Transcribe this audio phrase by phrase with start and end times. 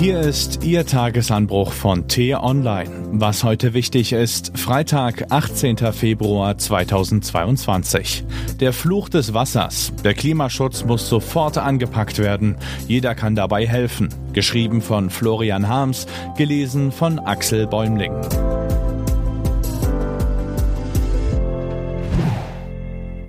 [0.00, 2.88] Hier ist Ihr Tagesanbruch von T-Online.
[3.12, 5.76] Was heute wichtig ist, Freitag, 18.
[5.92, 8.24] Februar 2022.
[8.60, 9.92] Der Fluch des Wassers.
[10.02, 12.56] Der Klimaschutz muss sofort angepackt werden.
[12.88, 14.08] Jeder kann dabei helfen.
[14.32, 18.14] Geschrieben von Florian Harms, gelesen von Axel Bäumling.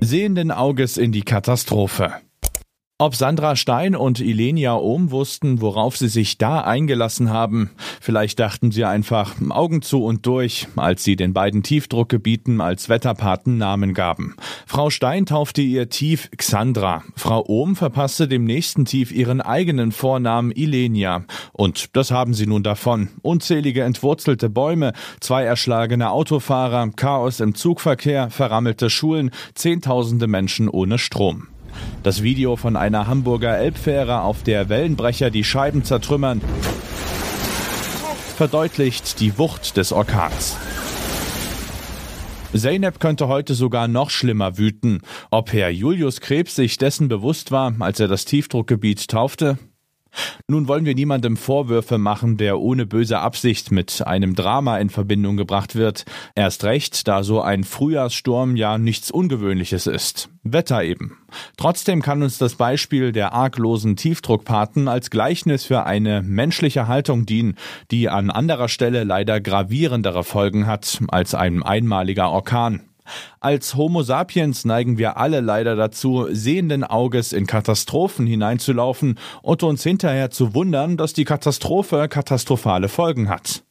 [0.00, 2.12] Sehenden Auges in die Katastrophe.
[3.00, 7.70] Ob Sandra Stein und Ilenia Ohm wussten, worauf sie sich da eingelassen haben.
[8.00, 13.56] Vielleicht dachten sie einfach Augen zu und durch, als sie den beiden Tiefdruckgebieten als Wetterpaten
[13.56, 14.34] Namen gaben.
[14.66, 17.04] Frau Stein taufte ihr Tief Xandra.
[17.14, 21.24] Frau Ohm verpasste dem nächsten Tief ihren eigenen Vornamen Ilenia.
[21.52, 23.10] Und das haben sie nun davon.
[23.22, 31.46] Unzählige entwurzelte Bäume, zwei erschlagene Autofahrer, Chaos im Zugverkehr, verrammelte Schulen, zehntausende Menschen ohne Strom.
[32.02, 36.40] Das Video von einer Hamburger Elbfähre, auf der Wellenbrecher die Scheiben zertrümmern,
[38.36, 40.56] verdeutlicht die Wucht des Orkans.
[42.54, 45.02] Zeynep könnte heute sogar noch schlimmer wüten.
[45.30, 49.58] Ob Herr Julius Krebs sich dessen bewusst war, als er das Tiefdruckgebiet taufte?
[50.48, 55.36] Nun wollen wir niemandem Vorwürfe machen, der ohne böse Absicht mit einem Drama in Verbindung
[55.36, 56.04] gebracht wird.
[56.34, 60.30] Erst recht, da so ein Frühjahrssturm ja nichts Ungewöhnliches ist.
[60.42, 61.18] Wetter eben.
[61.56, 67.56] Trotzdem kann uns das Beispiel der arglosen Tiefdruckpaten als Gleichnis für eine menschliche Haltung dienen,
[67.90, 72.87] die an anderer Stelle leider gravierendere Folgen hat als ein einmaliger Orkan.
[73.40, 79.82] Als Homo sapiens neigen wir alle leider dazu, sehenden Auges in Katastrophen hineinzulaufen und uns
[79.82, 83.62] hinterher zu wundern, dass die Katastrophe katastrophale Folgen hat.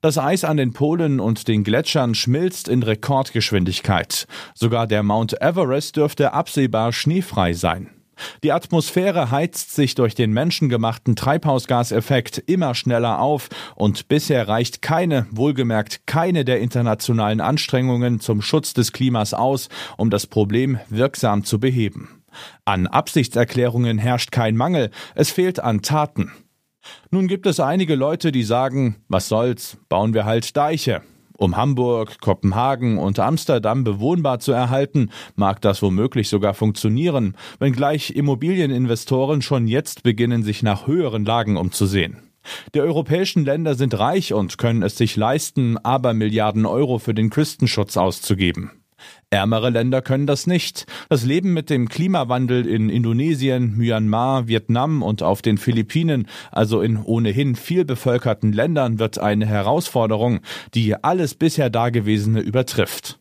[0.00, 4.26] Das Eis an den Polen und den Gletschern schmilzt in Rekordgeschwindigkeit.
[4.54, 7.90] Sogar der Mount Everest dürfte absehbar schneefrei sein.
[8.42, 15.26] Die Atmosphäre heizt sich durch den menschengemachten Treibhausgaseffekt immer schneller auf und bisher reicht keine,
[15.30, 21.58] wohlgemerkt keine der internationalen Anstrengungen zum Schutz des Klimas aus, um das Problem wirksam zu
[21.58, 22.22] beheben.
[22.64, 26.32] An Absichtserklärungen herrscht kein Mangel, es fehlt an Taten.
[27.10, 31.02] Nun gibt es einige Leute, die sagen, was soll's, bauen wir halt Deiche.
[31.36, 39.42] Um Hamburg, Kopenhagen und Amsterdam bewohnbar zu erhalten, mag das womöglich sogar funktionieren, wenngleich Immobilieninvestoren
[39.42, 42.18] schon jetzt beginnen, sich nach höheren Lagen umzusehen.
[42.74, 47.30] Die europäischen Länder sind reich und können es sich leisten, aber Milliarden Euro für den
[47.30, 48.81] Küstenschutz auszugeben.
[49.30, 50.86] Ärmere Länder können das nicht.
[51.08, 57.02] Das Leben mit dem Klimawandel in Indonesien, Myanmar, Vietnam und auf den Philippinen, also in
[57.02, 60.40] ohnehin viel bevölkerten Ländern, wird eine Herausforderung,
[60.74, 63.18] die alles bisher Dagewesene übertrifft.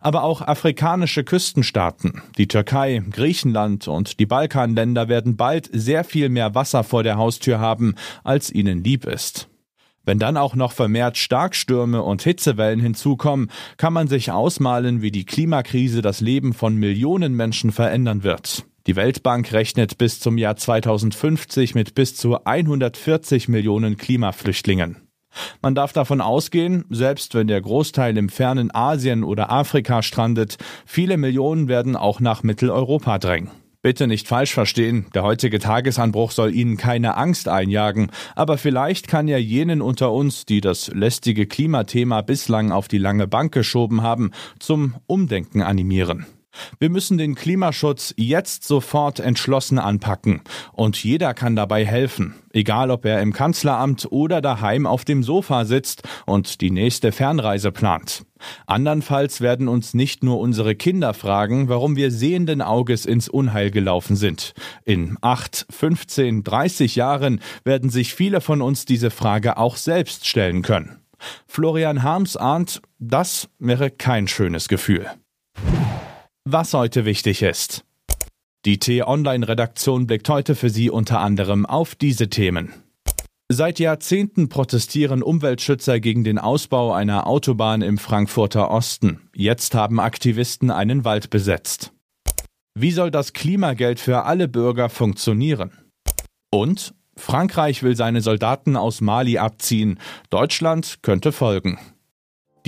[0.00, 6.54] Aber auch afrikanische Küstenstaaten, die Türkei, Griechenland und die Balkanländer werden bald sehr viel mehr
[6.54, 9.48] Wasser vor der Haustür haben, als ihnen lieb ist.
[10.08, 15.26] Wenn dann auch noch vermehrt Starkstürme und Hitzewellen hinzukommen, kann man sich ausmalen, wie die
[15.26, 18.64] Klimakrise das Leben von Millionen Menschen verändern wird.
[18.86, 24.96] Die Weltbank rechnet bis zum Jahr 2050 mit bis zu 140 Millionen Klimaflüchtlingen.
[25.60, 31.18] Man darf davon ausgehen, selbst wenn der Großteil im fernen Asien oder Afrika strandet, viele
[31.18, 33.50] Millionen werden auch nach Mitteleuropa drängen.
[33.88, 39.28] Bitte nicht falsch verstehen, der heutige Tagesanbruch soll Ihnen keine Angst einjagen, aber vielleicht kann
[39.28, 44.32] ja jenen unter uns, die das lästige Klimathema bislang auf die lange Bank geschoben haben,
[44.58, 46.26] zum Umdenken animieren.
[46.78, 50.42] Wir müssen den Klimaschutz jetzt sofort entschlossen anpacken.
[50.72, 55.64] Und jeder kann dabei helfen, egal ob er im Kanzleramt oder daheim auf dem Sofa
[55.64, 58.24] sitzt und die nächste Fernreise plant.
[58.66, 64.16] Andernfalls werden uns nicht nur unsere Kinder fragen, warum wir sehenden Auges ins Unheil gelaufen
[64.16, 64.54] sind.
[64.84, 70.62] In acht, 15, 30 Jahren werden sich viele von uns diese Frage auch selbst stellen
[70.62, 71.00] können.
[71.46, 75.10] Florian Harms ahnt, das wäre kein schönes Gefühl
[76.52, 77.84] was heute wichtig ist.
[78.64, 82.72] Die T-Online-Redaktion blickt heute für Sie unter anderem auf diese Themen.
[83.50, 89.28] Seit Jahrzehnten protestieren Umweltschützer gegen den Ausbau einer Autobahn im Frankfurter Osten.
[89.34, 91.92] Jetzt haben Aktivisten einen Wald besetzt.
[92.74, 95.72] Wie soll das Klimageld für alle Bürger funktionieren?
[96.50, 99.98] Und Frankreich will seine Soldaten aus Mali abziehen.
[100.30, 101.78] Deutschland könnte folgen.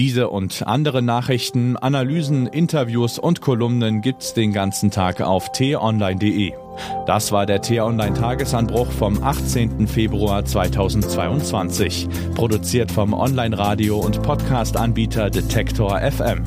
[0.01, 6.55] Diese und andere Nachrichten, Analysen, Interviews und Kolumnen gibt's den ganzen Tag auf t-online.de.
[7.05, 9.87] Das war der T-Online Tagesanbruch vom 18.
[9.87, 16.45] Februar 2022, produziert vom Online-Radio und Podcast-Anbieter Detektor FM.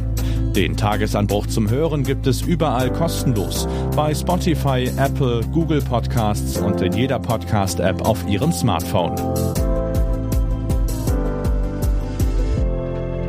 [0.56, 3.68] Den Tagesanbruch zum Hören gibt es überall kostenlos.
[3.96, 9.73] Bei Spotify, Apple, Google Podcasts und in jeder Podcast-App auf Ihrem Smartphone.